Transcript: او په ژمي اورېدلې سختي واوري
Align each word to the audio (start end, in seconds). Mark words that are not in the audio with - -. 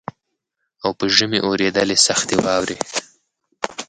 او 0.83 0.91
په 0.99 1.05
ژمي 1.15 1.39
اورېدلې 1.47 1.97
سختي 2.07 2.35
واوري 2.43 2.77